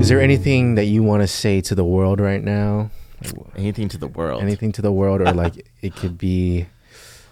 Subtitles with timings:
[0.00, 2.90] Is there anything that you want to say to the world right now?
[3.56, 4.40] Anything to the world.
[4.40, 6.66] Anything to the world, or like it could be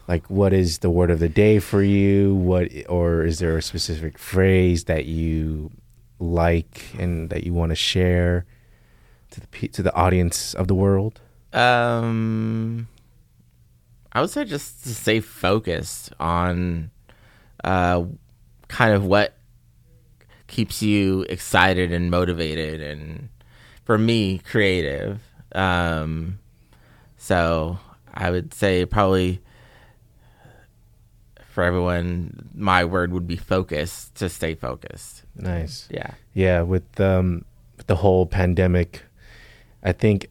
[0.08, 2.34] like what is the word of the day for you?
[2.34, 5.70] What or is there a specific phrase that you
[6.18, 8.44] like and that you want to share
[9.30, 11.20] to the pe- to the audience of the world?
[11.52, 12.88] Um,
[14.12, 16.90] I would say just to stay focused on
[17.62, 18.04] uh,
[18.68, 19.35] kind of what
[20.46, 23.28] keeps you excited and motivated, and
[23.84, 25.20] for me, creative.
[25.52, 26.38] Um,
[27.16, 27.78] so
[28.12, 29.40] I would say probably
[31.56, 35.22] for everyone, my word would be focus to stay focused.
[35.34, 35.88] Nice.
[35.90, 36.10] Yeah.
[36.34, 37.44] Yeah, with um
[37.76, 39.02] with the whole pandemic,
[39.82, 40.28] I think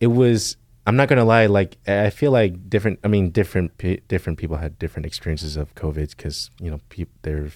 [0.00, 3.76] it was I'm not going to lie like I feel like different I mean different
[4.08, 7.52] different people had different experiences of covid cuz you know people there's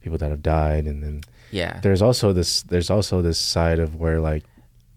[0.00, 1.20] people that have died and then
[1.50, 1.80] Yeah.
[1.80, 4.44] there's also this there's also this side of where like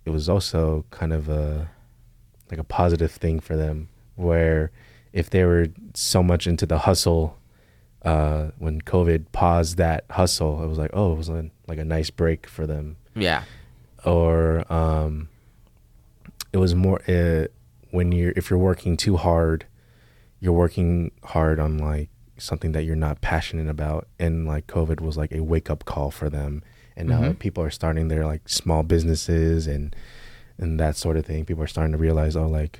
[0.05, 1.69] it was also kind of a
[2.51, 4.71] like a positive thing for them where
[5.11, 7.37] if they were so much into the hustle
[8.03, 11.85] uh when covid paused that hustle it was like oh it was a, like a
[11.85, 13.43] nice break for them Yeah.
[14.05, 15.29] or um
[16.51, 17.47] it was more uh,
[17.91, 19.65] when you're if you're working too hard
[20.39, 25.15] you're working hard on like something that you're not passionate about and like covid was
[25.17, 26.63] like a wake up call for them
[26.95, 27.39] and now Mhm.
[27.39, 29.95] people are starting their like small businesses and
[30.57, 32.79] and that sort of thing people are starting to realize oh like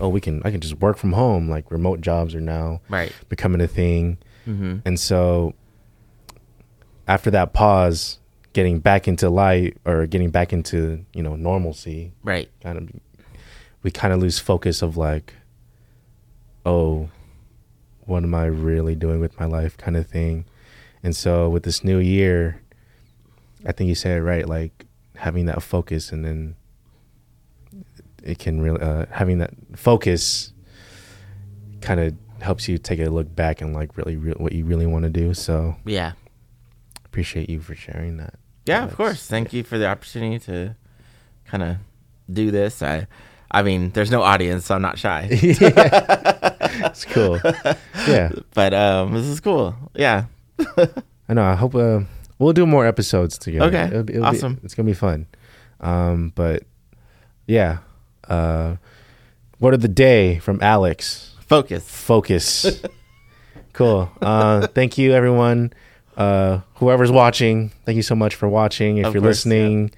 [0.00, 3.12] oh we can i can just work from home like remote jobs are now Right.
[3.28, 4.78] becoming a thing Mm-hmm.
[4.84, 5.54] and so
[7.06, 8.18] after that pause
[8.52, 12.48] getting back into light or getting back into you know normalcy Right.
[12.62, 12.88] kind of
[13.82, 15.34] we kind of lose focus of like
[16.66, 17.08] oh
[18.08, 20.44] what am i really doing with my life kind of thing
[21.02, 22.60] and so with this new year
[23.66, 26.54] i think you said it right like having that focus and then
[28.22, 30.52] it can really uh, having that focus
[31.80, 34.86] kind of helps you take a look back and like really re- what you really
[34.86, 36.12] want to do so Yeah.
[37.04, 38.34] appreciate you for sharing that
[38.66, 39.26] Yeah, of course.
[39.26, 40.76] Thank you for the opportunity to
[41.46, 41.76] kind of
[42.30, 42.82] do this.
[42.82, 43.06] I,
[43.50, 45.26] I mean, there's no audience, so I'm not shy.
[46.78, 47.38] it's cool
[48.08, 49.74] yeah but um, this is cool.
[49.94, 50.24] Yeah.
[51.28, 51.44] I know.
[51.44, 52.00] I hope uh,
[52.38, 53.66] we'll do more episodes together.
[53.66, 53.84] Okay.
[53.84, 54.60] It'll be- it'll be- Awesome.
[54.64, 55.26] it's gonna be fun.
[55.80, 56.62] Um, but
[57.46, 57.78] yeah.
[58.28, 58.76] Uh,
[59.60, 61.34] word of the day from Alex.
[61.46, 61.84] Focus.
[61.88, 62.82] Focus.
[63.72, 64.10] cool.
[64.20, 65.72] Uh, thank you, everyone.
[66.16, 68.98] Uh, whoever's watching, thank you so much for watching.
[68.98, 69.52] If Of you're course, yeah.
[69.52, 69.90] listening,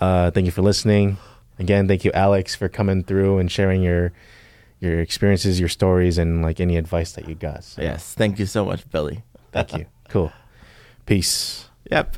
[0.00, 1.18] uh, thank you for listening.
[1.58, 4.12] Again, thank you, Alex, for coming through and sharing your
[4.80, 7.64] your experiences, your stories, and like any advice that you got.
[7.64, 8.14] So, Yes.
[8.14, 9.22] Thank you so much, Billy.
[9.52, 9.86] Thank you.
[10.08, 10.32] Cool.
[11.06, 11.66] Peace.
[11.90, 12.16] Yep.